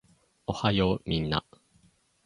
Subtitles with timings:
[0.47, 1.45] おはようみんな